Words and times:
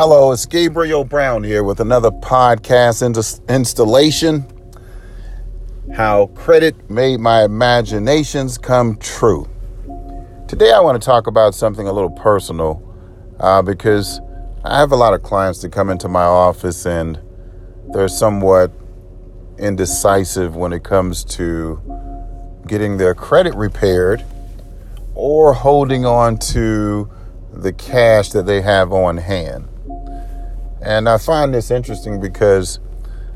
Hello, 0.00 0.30
it's 0.30 0.46
Gabriel 0.46 1.02
Brown 1.02 1.42
here 1.42 1.64
with 1.64 1.80
another 1.80 2.12
podcast 2.12 3.02
installation. 3.48 4.46
How 5.92 6.26
credit 6.36 6.88
made 6.88 7.18
my 7.18 7.42
imaginations 7.42 8.58
come 8.58 8.96
true. 8.98 9.48
Today, 10.46 10.70
I 10.70 10.78
want 10.78 11.02
to 11.02 11.04
talk 11.04 11.26
about 11.26 11.52
something 11.56 11.88
a 11.88 11.92
little 11.92 12.12
personal 12.12 12.80
uh, 13.40 13.60
because 13.60 14.20
I 14.62 14.78
have 14.78 14.92
a 14.92 14.96
lot 14.96 15.14
of 15.14 15.24
clients 15.24 15.62
that 15.62 15.72
come 15.72 15.90
into 15.90 16.06
my 16.06 16.22
office 16.22 16.86
and 16.86 17.18
they're 17.92 18.06
somewhat 18.06 18.70
indecisive 19.58 20.54
when 20.54 20.72
it 20.72 20.84
comes 20.84 21.24
to 21.24 21.82
getting 22.68 22.98
their 22.98 23.16
credit 23.16 23.56
repaired 23.56 24.24
or 25.16 25.54
holding 25.54 26.06
on 26.06 26.38
to 26.38 27.10
the 27.52 27.72
cash 27.72 28.28
that 28.28 28.46
they 28.46 28.60
have 28.60 28.92
on 28.92 29.16
hand. 29.16 29.68
And 30.80 31.08
I 31.08 31.18
find 31.18 31.52
this 31.52 31.70
interesting 31.70 32.20
because 32.20 32.78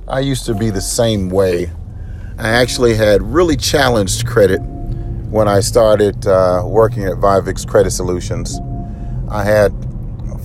I 0.07 0.21
used 0.21 0.47
to 0.47 0.55
be 0.55 0.71
the 0.71 0.81
same 0.81 1.29
way. 1.29 1.71
I 2.39 2.49
actually 2.49 2.95
had 2.95 3.23
really 3.23 3.57
challenged 3.57 4.27
credit 4.27 4.59
when 4.59 5.49
I 5.49 5.61
started 5.61 6.27
uh, 6.27 6.63
working 6.65 7.05
at 7.05 7.15
Vivix 7.15 7.67
Credit 7.67 7.91
Solutions. 7.91 8.61
I 9.29 9.45
had 9.45 9.73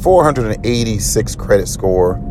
486 0.01 1.35
credit 1.35 1.67
score, 1.67 2.21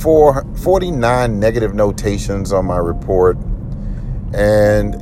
four, 0.00 0.44
49 0.62 1.38
negative 1.38 1.74
notations 1.74 2.52
on 2.52 2.64
my 2.66 2.78
report, 2.78 3.36
and 4.34 4.96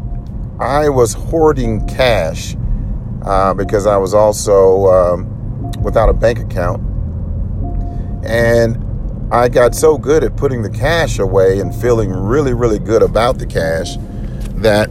I 0.61 0.89
was 0.89 1.15
hoarding 1.15 1.87
cash 1.87 2.57
uh, 3.25 3.55
because 3.55 3.87
I 3.87 3.97
was 3.97 4.15
also 4.15 4.87
um, 4.87 5.71
without 5.83 6.09
a 6.09 6.13
bank 6.13 6.39
account 6.39 6.92
and 8.25 9.33
I 9.33 9.49
got 9.49 9.75
so 9.75 9.97
good 9.97 10.25
at 10.25 10.37
putting 10.37 10.63
the 10.63 10.71
cash 10.71 11.19
away 11.19 11.61
and 11.61 11.75
feeling 11.75 12.13
really, 12.13 12.53
really 12.53 12.79
good 12.79 13.03
about 13.03 13.39
the 13.39 13.47
cash 13.47 13.97
that 14.57 14.91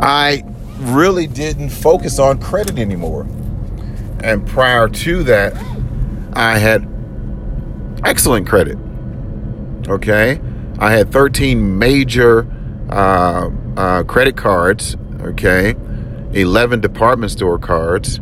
I 0.00 0.44
really 0.78 1.26
didn't 1.26 1.70
focus 1.70 2.18
on 2.18 2.38
credit 2.38 2.78
anymore. 2.78 3.26
And 4.22 4.46
prior 4.46 4.88
to 4.88 5.22
that, 5.24 5.54
I 6.34 6.58
had 6.58 6.86
excellent 8.04 8.46
credit. 8.46 8.78
Okay. 9.88 10.40
I 10.78 10.92
had 10.92 11.12
13 11.12 11.78
major 11.78 12.46
uh, 12.90 13.50
uh, 13.76 14.02
credit 14.04 14.36
cards. 14.36 14.96
Okay. 15.20 15.74
11 16.32 16.80
department 16.80 17.32
store 17.32 17.58
cards. 17.58 18.20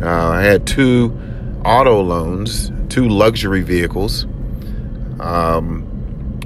Uh, 0.00 0.28
I 0.28 0.42
had 0.42 0.66
two 0.66 1.18
auto 1.64 2.00
loans, 2.02 2.70
two 2.88 3.08
luxury 3.08 3.62
vehicles. 3.62 4.24
Um, 5.20 5.84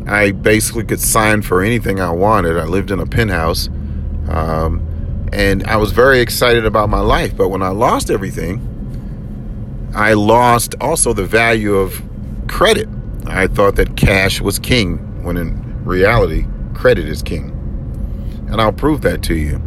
I 0.06 0.32
basically 0.32 0.84
could 0.84 1.00
sign 1.00 1.42
for 1.42 1.62
anything 1.62 2.00
I 2.00 2.10
wanted. 2.10 2.58
I 2.58 2.64
lived 2.64 2.90
in 2.90 3.00
a 3.00 3.06
penthouse. 3.06 3.68
Um, 4.28 4.86
and 5.32 5.64
I 5.64 5.76
was 5.76 5.92
very 5.92 6.20
excited 6.20 6.66
about 6.66 6.88
my 6.88 7.00
life. 7.00 7.36
But 7.36 7.48
when 7.48 7.62
I 7.62 7.68
lost 7.68 8.10
everything, 8.10 8.68
I 9.94 10.14
lost 10.14 10.74
also 10.80 11.12
the 11.12 11.24
value 11.24 11.74
of 11.74 12.02
credit. 12.48 12.88
I 13.26 13.46
thought 13.46 13.76
that 13.76 13.96
cash 13.96 14.40
was 14.40 14.58
king, 14.58 15.24
when 15.24 15.36
in 15.36 15.84
reality, 15.84 16.46
credit 16.74 17.08
is 17.08 17.22
king. 17.22 17.50
And 18.50 18.60
I'll 18.60 18.72
prove 18.72 19.02
that 19.02 19.22
to 19.24 19.34
you. 19.34 19.58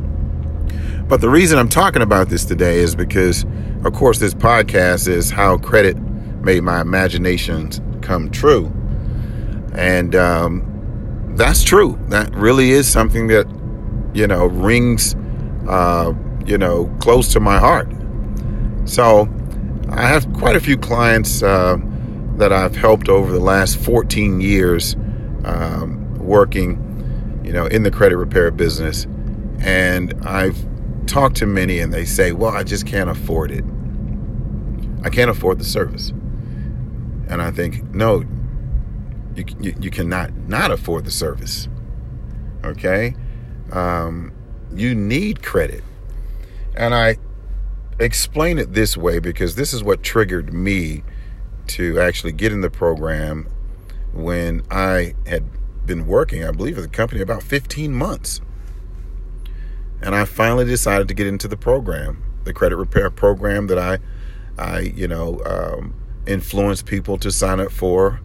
But 1.07 1.21
the 1.21 1.29
reason 1.29 1.57
I'm 1.57 1.69
talking 1.69 2.01
about 2.01 2.29
this 2.29 2.45
today 2.45 2.79
is 2.79 2.95
because 2.95 3.45
of 3.85 3.93
course, 3.93 4.17
this 4.17 4.33
podcast 4.33 5.07
is 5.07 5.29
how 5.29 5.59
credit 5.59 5.95
made 6.45 6.61
my 6.63 6.79
imaginations 6.79 7.81
come 8.01 8.29
true. 8.29 8.71
And 9.73 10.15
um, 10.15 11.33
that's 11.35 11.63
true. 11.63 11.99
That 12.07 12.33
really 12.33 12.71
is 12.71 12.87
something 12.87 13.27
that, 13.27 13.47
you 14.13 14.27
know, 14.27 14.45
rings, 14.45 15.15
uh, 15.67 16.13
you 16.45 16.57
know, 16.57 16.85
close 17.01 17.33
to 17.33 17.39
my 17.39 17.59
heart. 17.59 17.91
So 18.85 19.27
I 19.89 20.07
have 20.07 20.31
quite 20.33 20.55
a 20.55 20.59
few 20.59 20.77
clients 20.77 21.43
uh, 21.43 21.77
that 22.37 22.53
I've 22.53 22.75
helped 22.75 23.09
over 23.09 23.31
the 23.31 23.39
last 23.39 23.77
14 23.77 24.39
years 24.39 24.95
um, 25.43 26.15
working, 26.19 27.41
you 27.43 27.51
know, 27.51 27.65
in 27.65 27.83
the 27.83 27.91
credit 27.91 28.17
repair 28.17 28.51
business. 28.51 29.07
And 29.59 30.13
I've 30.25 30.63
talked 31.07 31.37
to 31.37 31.45
many 31.45 31.79
and 31.79 31.91
they 31.91 32.05
say, 32.05 32.31
well, 32.31 32.55
I 32.55 32.63
just 32.63 32.85
can't 32.85 33.09
afford 33.09 33.51
it. 33.51 33.63
I 35.03 35.09
can't 35.09 35.29
afford 35.29 35.59
the 35.59 35.65
service. 35.65 36.13
And 37.27 37.41
I 37.41 37.51
think, 37.51 37.83
no, 37.93 38.23
you, 39.35 39.45
you, 39.59 39.75
you 39.79 39.91
cannot 39.91 40.33
not 40.35 40.71
afford 40.71 41.05
the 41.05 41.11
service. 41.11 41.67
Okay? 42.63 43.15
Um, 43.71 44.31
you 44.73 44.95
need 44.95 45.43
credit. 45.43 45.83
And 46.75 46.93
I 46.93 47.17
explain 47.99 48.57
it 48.57 48.73
this 48.73 48.97
way 48.97 49.19
because 49.19 49.55
this 49.55 49.73
is 49.73 49.83
what 49.83 50.03
triggered 50.03 50.53
me 50.53 51.03
to 51.67 51.99
actually 51.99 52.31
get 52.31 52.51
in 52.51 52.61
the 52.61 52.69
program 52.69 53.49
when 54.13 54.61
I 54.69 55.15
had 55.25 55.45
been 55.85 56.05
working, 56.07 56.43
I 56.43 56.51
believe, 56.51 56.77
at 56.77 56.81
the 56.81 56.89
company 56.89 57.21
about 57.21 57.43
15 57.43 57.93
months. 57.93 58.41
And 60.01 60.13
I 60.13 60.25
finally 60.25 60.65
decided 60.65 61.07
to 61.07 61.13
get 61.13 61.27
into 61.27 61.47
the 61.47 61.57
program, 61.57 62.23
the 62.43 62.53
credit 62.53 62.75
repair 62.75 63.09
program 63.09 63.67
that 63.67 63.79
I 63.79 63.99
I, 64.57 64.79
you 64.79 65.07
know, 65.07 65.41
um, 65.45 65.93
influence 66.27 66.81
people 66.81 67.17
to 67.19 67.31
sign 67.31 67.59
up 67.59 67.71
for 67.71 68.21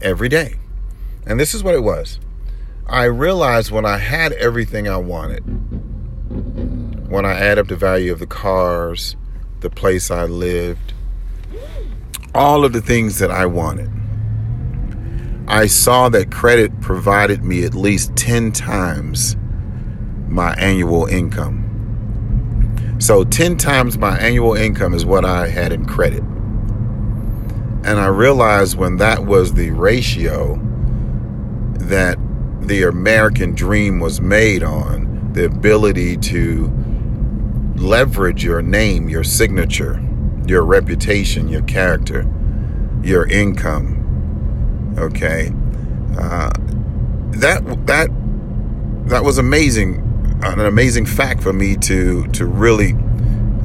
every 0.00 0.28
day. 0.28 0.56
And 1.26 1.38
this 1.38 1.54
is 1.54 1.62
what 1.62 1.74
it 1.74 1.82
was. 1.82 2.18
I 2.86 3.04
realized 3.04 3.70
when 3.70 3.86
I 3.86 3.98
had 3.98 4.32
everything 4.32 4.88
I 4.88 4.96
wanted, 4.96 5.40
when 7.08 7.24
I 7.24 7.34
add 7.34 7.58
up 7.58 7.68
the 7.68 7.76
value 7.76 8.12
of 8.12 8.18
the 8.18 8.26
cars, 8.26 9.16
the 9.60 9.70
place 9.70 10.10
I 10.10 10.24
lived, 10.24 10.92
all 12.34 12.64
of 12.64 12.72
the 12.72 12.80
things 12.80 13.18
that 13.18 13.30
I 13.30 13.46
wanted, 13.46 13.90
I 15.46 15.66
saw 15.66 16.08
that 16.10 16.30
credit 16.30 16.80
provided 16.80 17.44
me 17.44 17.64
at 17.64 17.74
least 17.74 18.14
10 18.16 18.52
times 18.52 19.36
my 20.28 20.54
annual 20.54 21.06
income. 21.06 21.66
So 23.00 23.24
10 23.24 23.56
times 23.56 23.98
my 23.98 24.16
annual 24.18 24.54
income 24.54 24.94
is 24.94 25.04
what 25.04 25.24
I 25.24 25.48
had 25.48 25.72
in 25.72 25.86
credit. 25.86 26.22
And 27.84 27.98
I 27.98 28.06
realized 28.06 28.76
when 28.76 28.96
that 28.96 29.24
was 29.24 29.54
the 29.54 29.70
ratio 29.70 30.58
that 31.78 32.18
the 32.60 32.84
American 32.84 33.54
dream 33.54 34.00
was 34.00 34.20
made 34.20 34.62
on 34.62 35.32
the 35.32 35.46
ability 35.46 36.16
to 36.16 36.70
leverage 37.76 38.44
your 38.44 38.60
name, 38.60 39.08
your 39.08 39.24
signature, 39.24 40.00
your 40.46 40.62
reputation, 40.64 41.48
your 41.48 41.62
character, 41.62 42.26
your 43.02 43.26
income. 43.26 44.94
Okay. 44.98 45.52
Uh, 46.18 46.50
that, 47.38 47.86
that, 47.86 48.10
that 49.08 49.24
was 49.24 49.38
amazing 49.38 50.06
an 50.42 50.60
amazing 50.60 51.06
fact 51.06 51.42
for 51.42 51.52
me 51.52 51.76
to 51.76 52.26
to 52.28 52.46
really 52.46 52.94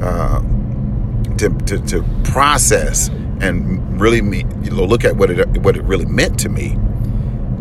uh, 0.02 0.42
to, 1.38 1.50
to, 1.66 1.80
to 1.86 2.04
process 2.24 3.10
and 3.42 4.00
really 4.00 4.22
me, 4.22 4.46
you 4.64 4.72
know, 4.72 4.84
look 4.86 5.04
at 5.04 5.16
what 5.16 5.30
it 5.32 5.48
what 5.62 5.76
it 5.76 5.84
really 5.84 6.06
meant 6.06 6.40
to 6.40 6.50
me. 6.50 6.72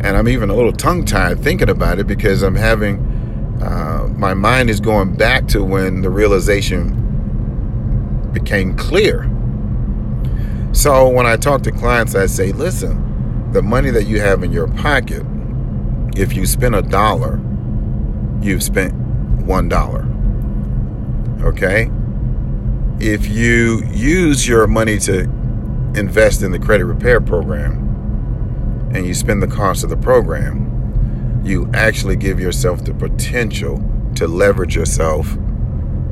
And 0.01 0.17
I'm 0.17 0.29
even 0.29 0.51
a 0.51 0.55
little 0.55 0.73
tongue 0.73 1.05
tied 1.05 1.41
thinking 1.41 1.71
about 1.71 1.99
it 1.99 2.07
because 2.07 2.43
I'm 2.43 2.55
having 2.55 2.99
uh, 3.63 4.09
my 4.17 4.35
mind 4.35 4.69
is 4.69 4.81
going 4.81 5.15
back 5.15 5.47
to 5.49 5.65
when 5.65 6.03
the 6.03 6.11
realization 6.11 7.01
became 8.33 8.77
clear. 8.77 9.31
So 10.73 11.09
when 11.09 11.25
I 11.25 11.37
talk 11.37 11.63
to 11.63 11.73
clients, 11.73 12.15
I 12.15 12.27
say, 12.27 12.53
listen, 12.53 13.53
the 13.53 13.63
money 13.63 13.91
that 13.91 14.05
you 14.05 14.21
have 14.21 14.43
in 14.43 14.53
your 14.53 14.67
pocket, 14.69 15.25
if 16.17 16.35
you 16.35 16.45
spend 16.47 16.75
a 16.75 16.83
dollar, 16.83 17.41
you've 18.43 18.63
spent 18.63 18.93
$1. 19.47 21.43
Okay? 21.45 21.91
If 23.01 23.27
you 23.29 23.83
use 23.87 24.47
your 24.47 24.67
money 24.67 24.99
to 24.99 25.29
invest 25.97 26.43
in 26.43 26.53
the 26.53 26.59
credit 26.59 26.85
repair 26.85 27.21
program 27.21 28.91
and 28.95 29.07
you 29.07 29.15
spend 29.15 29.43
the 29.43 29.47
cost 29.49 29.83
of 29.83 29.91
the 29.91 29.97
program, 29.97 31.41
you 31.45 31.69
actually 31.75 32.17
give 32.17 32.39
yourself 32.39 32.85
the 32.85 32.95
potential 32.95 33.83
to 34.15 34.27
leverage 34.29 34.77
yourself 34.77 35.37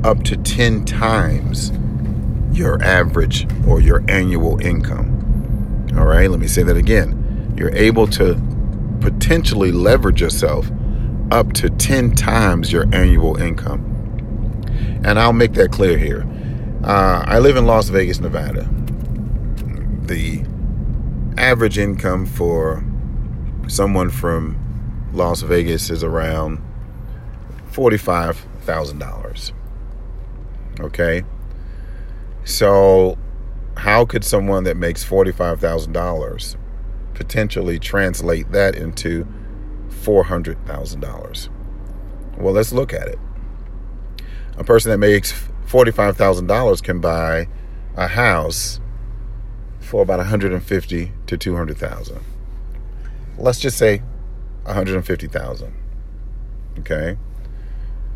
up 0.03 0.21
to 0.23 0.35
10 0.37 0.83
times 0.85 1.71
your 2.51 2.81
average 2.83 3.47
or 3.67 3.79
your 3.79 4.03
annual 4.09 4.59
income. 4.59 5.09
All 5.97 6.05
right, 6.05 6.29
let 6.29 6.39
me 6.39 6.47
say 6.47 6.63
that 6.63 6.77
again. 6.77 7.55
You're 7.57 7.73
able 7.75 8.07
to 8.07 8.39
potentially 8.99 9.71
leverage 9.71 10.21
yourself 10.21 10.69
up 11.31 11.53
to 11.53 11.69
10 11.69 12.15
times 12.15 12.71
your 12.71 12.85
annual 12.93 13.37
income. 13.37 13.89
And 15.03 15.19
I'll 15.19 15.33
make 15.33 15.53
that 15.53 15.71
clear 15.71 15.97
here. 15.97 16.27
Uh, 16.83 17.23
I 17.25 17.39
live 17.39 17.55
in 17.55 17.65
Las 17.65 17.89
Vegas, 17.89 18.19
Nevada, 18.19 18.67
the 20.07 20.43
average 21.37 21.77
income 21.77 22.25
for 22.25 22.83
someone 23.67 24.09
from 24.09 24.57
Las 25.13 25.41
Vegas 25.41 25.89
is 25.89 26.03
around 26.03 26.61
$45,000. 27.71 29.51
Okay? 30.79 31.23
So, 32.45 33.17
how 33.77 34.05
could 34.05 34.23
someone 34.23 34.63
that 34.65 34.77
makes 34.77 35.03
$45,000 35.03 36.55
potentially 37.13 37.79
translate 37.79 38.51
that 38.51 38.75
into 38.75 39.25
$400,000? 39.89 41.49
Well, 42.37 42.53
let's 42.53 42.73
look 42.73 42.93
at 42.93 43.07
it. 43.07 43.19
A 44.57 44.63
person 44.63 44.91
that 44.91 44.97
makes 44.97 45.31
$45,000 45.67 46.83
can 46.83 46.99
buy 46.99 47.47
a 47.95 48.07
house 48.07 48.79
for 49.93 50.01
about 50.01 50.17
150 50.17 51.11
to 51.27 51.37
200,000. 51.37 52.19
Let's 53.37 53.59
just 53.59 53.77
say 53.77 54.01
150,000. 54.63 55.73
Okay? 56.79 57.15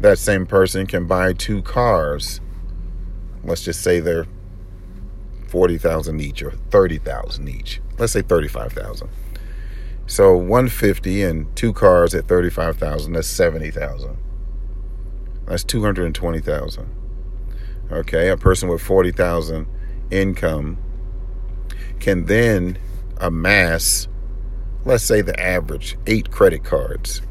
That 0.02 0.18
same 0.18 0.48
person 0.48 0.88
can 0.88 1.06
buy 1.06 1.34
two 1.34 1.62
cars. 1.62 2.42
Let's 3.44 3.62
just 3.62 3.84
say 3.84 4.00
they're 4.00 4.26
40,000 5.50 6.20
each 6.20 6.42
or 6.42 6.54
30,000 6.72 7.48
each. 7.48 7.80
Let's 8.00 8.14
say 8.14 8.24
35,000. 8.24 9.08
So 10.08 10.36
150 10.36 11.22
and 11.22 11.56
two 11.56 11.74
cars 11.74 12.16
at 12.16 12.28
35,000, 12.28 13.14
that's 13.14 13.28
70,000. 13.28 14.18
That's 15.46 15.64
220,000. 15.64 16.90
Okay, 17.92 18.30
a 18.30 18.36
person 18.36 18.68
with 18.68 18.82
40,000 18.82 19.68
income 20.10 20.80
can 22.00 22.26
then 22.26 22.78
amass 23.18 24.08
let's 24.88 25.04
say 25.04 25.22
the 25.22 25.38
average, 25.38 25.98
8 26.08 26.32
credit 26.32 26.64
cards. 26.64 27.22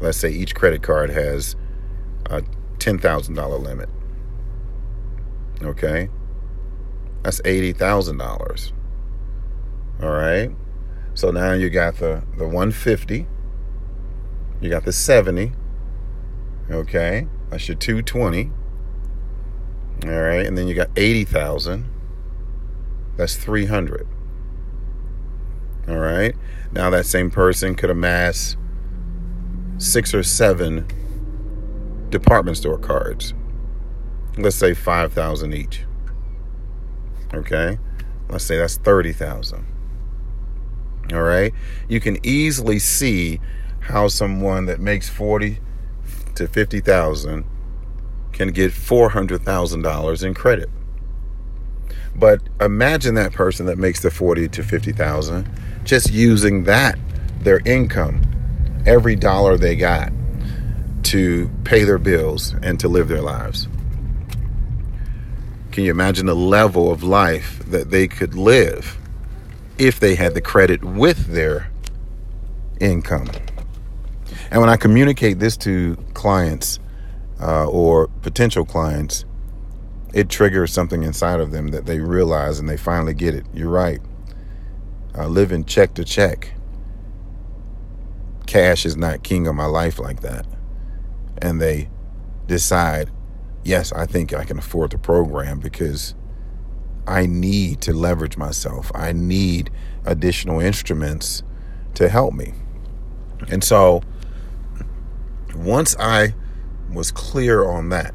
Let's 0.00 0.16
say 0.16 0.30
each 0.30 0.54
credit 0.54 0.82
card 0.82 1.10
has 1.10 1.56
a 2.26 2.42
$10,000 2.78 3.62
limit. 3.62 3.90
Okay? 5.62 6.08
That's 7.22 7.42
$80,000. 7.42 8.72
All 10.02 10.10
right? 10.10 10.50
So 11.12 11.30
now 11.30 11.52
you 11.52 11.68
got 11.68 11.96
the, 11.96 12.22
the 12.38 12.44
150. 12.44 13.26
You 14.62 14.70
got 14.70 14.86
the 14.86 14.92
70. 14.92 15.52
Okay? 16.70 17.28
That's 17.50 17.68
your 17.68 17.76
220. 17.76 18.50
All 20.04 20.10
right? 20.10 20.46
And 20.46 20.56
then 20.56 20.66
you 20.66 20.74
got 20.74 20.88
80,000. 20.96 21.97
That's 23.18 23.34
300. 23.34 24.06
All 25.88 25.98
right? 25.98 26.36
Now 26.70 26.88
that 26.90 27.04
same 27.04 27.30
person 27.32 27.74
could 27.74 27.90
amass 27.90 28.56
six 29.78 30.14
or 30.14 30.22
seven 30.22 30.86
department 32.10 32.58
store 32.58 32.78
cards. 32.78 33.34
Let's 34.36 34.54
say 34.54 34.72
5,000 34.72 35.52
each. 35.52 35.84
Okay? 37.34 37.78
Let's 38.28 38.44
say 38.44 38.56
that's 38.56 38.76
30,000. 38.76 39.66
All 41.12 41.22
right? 41.22 41.52
You 41.88 41.98
can 41.98 42.24
easily 42.24 42.78
see 42.78 43.40
how 43.80 44.06
someone 44.06 44.66
that 44.66 44.78
makes 44.78 45.08
40 45.08 45.58
to 46.36 46.46
50,000 46.46 47.44
can 48.30 48.48
get 48.52 48.70
$400,000 48.70 50.24
in 50.24 50.34
credit. 50.34 50.70
But 52.18 52.42
imagine 52.60 53.14
that 53.14 53.32
person 53.32 53.66
that 53.66 53.78
makes 53.78 54.00
the 54.00 54.10
40 54.10 54.48
to 54.48 54.62
50,000 54.62 55.48
just 55.84 56.12
using 56.12 56.64
that 56.64 56.98
their 57.40 57.60
income 57.64 58.22
every 58.86 59.14
dollar 59.14 59.56
they 59.56 59.76
got 59.76 60.12
to 61.04 61.50
pay 61.64 61.84
their 61.84 61.98
bills 61.98 62.54
and 62.62 62.78
to 62.80 62.88
live 62.88 63.08
their 63.08 63.22
lives. 63.22 63.68
Can 65.70 65.84
you 65.84 65.90
imagine 65.90 66.26
the 66.26 66.34
level 66.34 66.90
of 66.90 67.02
life 67.02 67.60
that 67.66 67.90
they 67.90 68.08
could 68.08 68.34
live 68.34 68.98
if 69.78 70.00
they 70.00 70.16
had 70.16 70.34
the 70.34 70.40
credit 70.40 70.82
with 70.82 71.26
their 71.28 71.70
income? 72.80 73.30
And 74.50 74.60
when 74.60 74.70
I 74.70 74.76
communicate 74.76 75.38
this 75.38 75.56
to 75.58 75.96
clients 76.14 76.80
uh, 77.40 77.68
or 77.68 78.08
potential 78.22 78.64
clients, 78.64 79.24
it 80.14 80.28
triggers 80.28 80.72
something 80.72 81.02
inside 81.02 81.40
of 81.40 81.50
them 81.50 81.68
that 81.68 81.86
they 81.86 82.00
realize 82.00 82.58
and 82.58 82.68
they 82.68 82.76
finally 82.76 83.14
get 83.14 83.34
it. 83.34 83.44
You're 83.52 83.70
right. 83.70 84.00
Uh, 85.16 85.26
living 85.26 85.64
check 85.64 85.94
to 85.94 86.04
check. 86.04 86.52
Cash 88.46 88.86
is 88.86 88.96
not 88.96 89.22
king 89.22 89.46
of 89.46 89.54
my 89.54 89.66
life 89.66 89.98
like 89.98 90.20
that. 90.20 90.46
And 91.42 91.60
they 91.60 91.90
decide, 92.46 93.10
yes, 93.64 93.92
I 93.92 94.06
think 94.06 94.32
I 94.32 94.44
can 94.44 94.58
afford 94.58 94.92
the 94.92 94.98
program 94.98 95.60
because 95.60 96.14
I 97.06 97.26
need 97.26 97.80
to 97.82 97.92
leverage 97.92 98.36
myself. 98.36 98.90
I 98.94 99.12
need 99.12 99.70
additional 100.04 100.60
instruments 100.60 101.42
to 101.94 102.08
help 102.08 102.32
me. 102.32 102.54
And 103.48 103.62
so 103.62 104.02
once 105.54 105.96
I 105.98 106.34
was 106.92 107.10
clear 107.10 107.64
on 107.64 107.90
that, 107.90 108.14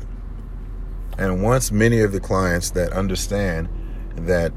and 1.18 1.44
once 1.44 1.72
many 1.72 2.00
of 2.02 2.12
the 2.12 2.20
clients 2.20 2.72
that 2.72 2.92
understand 2.92 3.70
that 4.16 4.52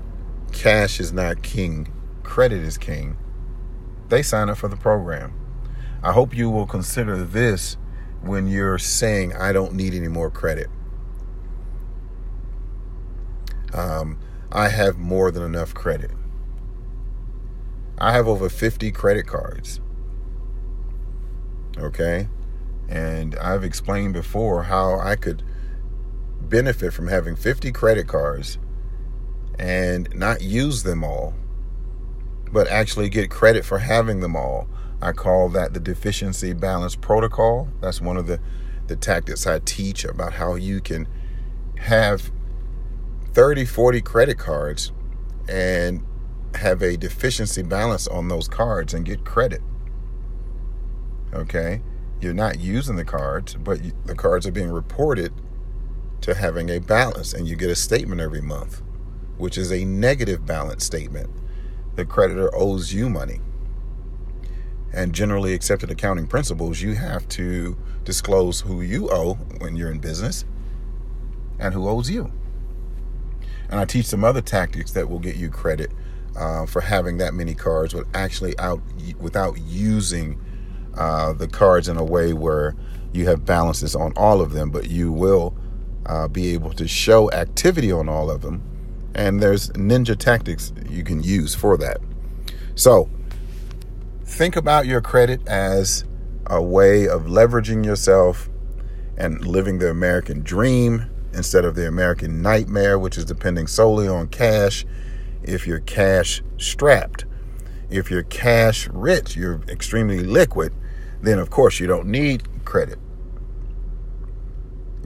cash 0.53 1.01
is 1.01 1.13
not 1.13 1.43
king, 1.43 1.93
credit 2.23 2.63
is 2.63 2.79
king, 2.79 3.17
they 4.09 4.23
sign 4.23 4.49
up 4.49 4.59
for 4.59 4.69
the 4.69 4.77
program. 4.77 5.35
I 6.03 6.13
hope 6.13 6.37
you 6.37 6.49
will 6.49 6.67
consider 6.67 7.23
this 7.25 7.77
when 8.23 8.47
you're 8.47 8.79
saying, 8.79 9.35
I 9.35 9.53
don't 9.53 9.75
need 9.75 9.95
any 9.95 10.09
more 10.09 10.31
credit. 10.31 10.69
Um, 13.75 14.19
I 14.51 14.69
have 14.69 14.97
more 14.97 15.31
than 15.31 15.43
enough 15.43 15.75
credit. 15.75 16.11
I 17.99 18.13
have 18.13 18.29
over 18.29 18.49
50 18.49 18.93
credit 18.93 19.27
cards. 19.27 19.81
Okay? 21.79 22.29
And 22.89 23.35
I've 23.37 23.65
explained 23.65 24.15
before 24.15 24.65
how 24.65 24.99
I 24.99 25.17
could 25.17 25.43
benefit 26.49 26.93
from 26.93 27.09
having 27.09 27.37
50 27.37 27.73
credit 27.73 28.07
cards 28.07 28.59
and 29.59 30.09
not 30.15 30.43
use 30.43 30.83
them 30.83 31.03
all, 31.03 31.35
but 32.53 32.69
actually 32.69 33.09
get 33.09 33.31
credit 33.31 33.65
for 33.65 33.79
having 33.79 34.21
them 34.21 34.37
all. 34.37 34.69
I 35.01 35.13
call 35.13 35.49
that 35.51 35.75
the 35.75 35.81
deficiency 35.81 36.53
balance 36.53 36.97
protocol. 36.97 37.69
That's 37.81 38.01
one 38.01 38.17
of 38.17 38.27
the, 38.27 38.41
the 38.87 38.97
tactics 38.97 39.47
I 39.47 39.61
teach 39.61 40.05
about 40.05 40.35
how 40.35 40.55
you 40.55 40.81
can 40.81 41.07
have 41.79 42.31
30, 43.33 43.67
40 43.67 44.01
credit 44.01 44.39
cards 44.39 44.93
and 45.49 46.03
have 46.55 46.83
a 46.83 46.97
deficiency 46.97 47.63
balance 47.63 48.09
on 48.09 48.29
those 48.29 48.49
cards 48.49 48.95
and 48.95 49.05
get 49.05 49.25
credit. 49.25 49.61
Okay? 51.35 51.83
You're 52.21 52.35
not 52.35 52.59
using 52.59 52.97
the 52.97 53.05
cards, 53.05 53.55
but 53.55 53.81
the 54.07 54.15
cards 54.15 54.47
are 54.47 54.53
being 54.53 54.71
reported 54.71 55.33
to 56.27 56.35
having 56.35 56.69
a 56.71 56.81
balance, 56.81 57.33
and 57.33 57.47
you 57.47 57.55
get 57.55 57.71
a 57.71 57.77
statement 57.77 58.21
every 58.21 58.41
month, 58.41 58.83
which 59.39 59.57
is 59.57 59.71
a 59.71 59.85
negative 59.85 60.45
balance 60.45 60.85
statement. 60.85 61.31
The 61.95 62.05
creditor 62.05 62.53
owes 62.53 62.93
you 62.93 63.09
money. 63.09 63.39
And 64.93 65.15
generally 65.15 65.55
accepted 65.55 65.89
accounting 65.89 66.27
principles, 66.27 66.83
you 66.83 66.97
have 66.97 67.29
to 67.29 67.77
disclose 68.03 68.63
who 68.63 68.81
you 68.81 69.09
owe 69.09 69.35
when 69.61 69.77
you're 69.77 69.91
in 69.93 70.01
business 70.01 70.45
and 71.61 71.73
who 71.73 71.89
owes 71.89 72.11
you. 72.11 72.33
And 73.71 73.79
I 73.79 73.85
teach 73.85 74.07
some 74.07 74.25
other 74.25 74.41
tactics 74.41 74.91
that 74.93 75.09
will 75.09 75.21
get 75.21 75.37
you 75.37 75.49
credit 75.49 75.93
uh, 76.35 76.67
for 76.67 76.81
having 76.81 77.19
that 77.19 77.35
many 77.35 77.55
cards, 77.55 77.95
but 77.95 78.05
actually 78.15 78.59
out 78.59 78.83
without 79.21 79.59
using 79.61 80.41
uh, 80.97 81.35
the 81.35 81.47
cards 81.47 81.89
in 81.89 81.97
a 81.97 82.05
way 82.05 82.33
where 82.33 82.75
you 83.13 83.29
have 83.29 83.45
balances 83.45 83.95
on 83.95 84.13
all 84.17 84.41
of 84.41 84.53
them, 84.53 84.71
but 84.71 84.91
you 84.91 85.13
will 85.13 85.57
uh, 86.09 86.29
be 86.29 86.55
able 86.55 86.73
to 86.73 86.89
show 86.89 87.31
activity 87.33 87.93
on 87.93 88.09
all 88.09 88.31
of 88.31 88.43
them. 88.43 88.63
And 89.15 89.41
there's 89.41 89.71
ninja 89.71 90.17
tactics 90.17 90.73
you 90.89 91.03
can 91.03 91.23
use 91.23 91.55
for 91.55 91.77
that. 91.79 91.99
So 92.75 93.09
think 94.25 94.57
about 94.57 94.87
your 94.87 95.01
credit 95.01 95.47
as 95.49 96.05
a 96.47 96.63
way 96.63 97.09
of 97.09 97.23
leveraging 97.23 97.85
yourself 97.85 98.49
and 99.17 99.47
living 99.47 99.79
the 99.79 99.91
American 99.91 100.43
dream 100.43 101.11
instead 101.33 101.65
of 101.65 101.75
the 101.75 101.89
American 101.89 102.43
nightmare, 102.43 102.99
which 102.99 103.17
is 103.17 103.25
depending 103.25 103.67
solely 103.67 104.07
on 104.07 104.29
cash. 104.29 104.85
If 105.43 105.67
you're 105.67 105.81
cash 105.81 106.43
strapped, 106.59 107.25
if 107.89 108.11
you're 108.11 108.25
cash 108.25 108.89
rich, 108.89 109.37
you're 109.37 109.61
extremely 109.69 110.21
liquid, 110.21 110.75
then 111.23 111.39
of 111.39 111.51
course 111.51 111.81
you 111.81 111.87
don't 111.87 112.07
need 112.07 112.65
credit. 112.65 112.99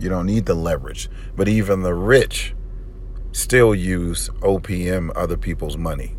You 0.00 0.08
don't 0.08 0.26
need 0.26 0.46
the 0.46 0.54
leverage. 0.54 1.08
But 1.36 1.48
even 1.48 1.82
the 1.82 1.94
rich 1.94 2.54
still 3.32 3.74
use 3.74 4.28
OPM, 4.40 5.12
other 5.14 5.36
people's 5.36 5.76
money. 5.76 6.16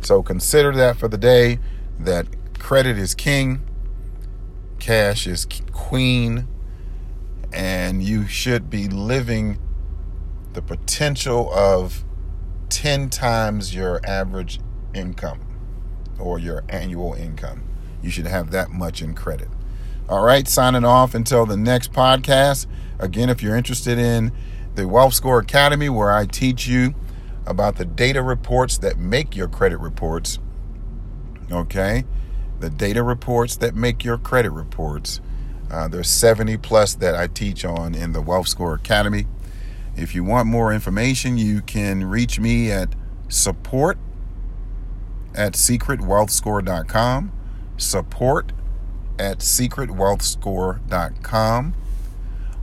So 0.00 0.22
consider 0.22 0.72
that 0.72 0.96
for 0.96 1.08
the 1.08 1.18
day 1.18 1.58
that 2.00 2.26
credit 2.58 2.98
is 2.98 3.14
king, 3.14 3.60
cash 4.78 5.26
is 5.26 5.46
queen, 5.72 6.48
and 7.52 8.02
you 8.02 8.26
should 8.26 8.70
be 8.70 8.88
living 8.88 9.58
the 10.52 10.62
potential 10.62 11.52
of 11.52 12.04
10 12.68 13.10
times 13.10 13.74
your 13.74 14.00
average 14.04 14.60
income 14.94 15.40
or 16.18 16.38
your 16.38 16.64
annual 16.68 17.14
income. 17.14 17.62
You 18.02 18.10
should 18.10 18.26
have 18.26 18.50
that 18.50 18.70
much 18.70 19.02
in 19.02 19.14
credit. 19.14 19.48
All 20.08 20.24
right, 20.24 20.48
signing 20.48 20.84
off 20.84 21.14
until 21.14 21.44
the 21.44 21.56
next 21.56 21.92
podcast. 21.92 22.66
Again, 22.98 23.28
if 23.28 23.42
you're 23.42 23.56
interested 23.56 23.98
in 23.98 24.32
the 24.74 24.88
Wealth 24.88 25.14
Score 25.14 25.38
Academy, 25.38 25.88
where 25.88 26.12
I 26.12 26.26
teach 26.26 26.66
you 26.66 26.94
about 27.46 27.76
the 27.76 27.84
data 27.84 28.22
reports 28.22 28.78
that 28.78 28.98
make 28.98 29.36
your 29.36 29.48
credit 29.48 29.78
reports, 29.78 30.38
okay? 31.50 32.04
The 32.60 32.70
data 32.70 33.02
reports 33.02 33.56
that 33.56 33.74
make 33.74 34.04
your 34.04 34.18
credit 34.18 34.50
reports. 34.50 35.20
Uh, 35.70 35.88
there's 35.88 36.08
70 36.08 36.56
plus 36.58 36.94
that 36.96 37.14
I 37.14 37.26
teach 37.26 37.64
on 37.64 37.94
in 37.94 38.12
the 38.12 38.20
Wealth 38.20 38.48
Score 38.48 38.74
Academy. 38.74 39.26
If 39.96 40.14
you 40.14 40.24
want 40.24 40.46
more 40.46 40.72
information, 40.72 41.38
you 41.38 41.60
can 41.60 42.04
reach 42.04 42.38
me 42.38 42.70
at 42.70 42.94
support 43.28 43.98
at 45.34 45.54
secretwealthscore.com. 45.54 47.32
Support 47.76 48.52
at 49.18 49.38
secretwealthscore.com. 49.38 51.74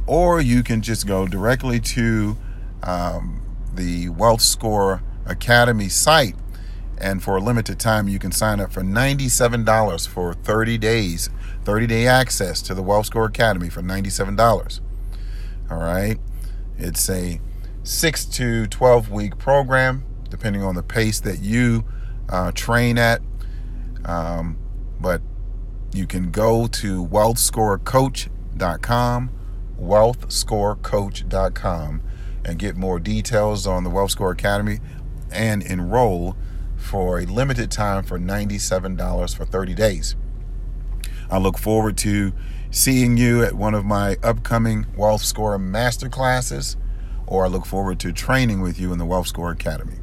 Or 0.07 0.39
you 0.39 0.63
can 0.63 0.81
just 0.81 1.07
go 1.07 1.27
directly 1.27 1.79
to 1.79 2.37
um, 2.83 3.41
the 3.73 4.09
Wealth 4.09 4.41
Score 4.41 5.01
Academy 5.25 5.89
site. 5.89 6.35
And 6.97 7.21
for 7.21 7.35
a 7.35 7.41
limited 7.41 7.79
time, 7.79 8.07
you 8.07 8.19
can 8.19 8.31
sign 8.31 8.59
up 8.59 8.71
for 8.71 8.81
$97 8.81 10.07
for 10.07 10.33
30 10.33 10.77
days, 10.77 11.29
30 11.63 11.87
day 11.87 12.07
access 12.07 12.61
to 12.63 12.73
the 12.73 12.83
Wealth 12.83 13.07
Score 13.07 13.25
Academy 13.25 13.69
for 13.69 13.81
$97. 13.81 14.79
All 15.69 15.77
right. 15.77 16.17
It's 16.77 17.09
a 17.09 17.41
six 17.83 18.25
to 18.25 18.67
12 18.67 19.09
week 19.09 19.37
program, 19.37 20.03
depending 20.29 20.63
on 20.63 20.75
the 20.75 20.83
pace 20.83 21.19
that 21.21 21.39
you 21.39 21.85
uh, 22.29 22.51
train 22.53 22.97
at. 22.97 23.21
Um, 24.05 24.57
but 24.99 25.21
you 25.93 26.07
can 26.07 26.31
go 26.31 26.67
to 26.67 27.05
wealthscorecoach.com, 27.05 29.29
wealthscorecoach.com, 29.85 32.01
and 32.43 32.59
get 32.59 32.75
more 32.75 32.99
details 32.99 33.65
on 33.65 33.83
the 33.83 33.89
Wealth 33.89 34.11
Score 34.11 34.31
Academy 34.31 34.79
and 35.31 35.63
enroll 35.63 36.37
for 36.75 37.19
a 37.19 37.25
limited 37.25 37.71
time 37.71 38.03
for 38.03 38.19
$97 38.19 39.35
for 39.35 39.45
30 39.45 39.73
days. 39.73 40.15
I 41.29 41.37
look 41.39 41.57
forward 41.57 41.97
to 41.99 42.33
seeing 42.69 43.15
you 43.17 43.43
at 43.43 43.53
one 43.53 43.73
of 43.73 43.85
my 43.85 44.17
upcoming 44.21 44.85
Wealth 44.95 45.23
Score 45.23 45.57
master 45.57 46.09
classes, 46.09 46.77
or 47.25 47.45
I 47.45 47.47
look 47.47 47.65
forward 47.65 47.99
to 48.01 48.11
training 48.11 48.61
with 48.61 48.79
you 48.79 48.93
in 48.93 48.99
the 48.99 49.05
Wealth 49.05 49.27
Score 49.27 49.51
Academy. 49.51 49.95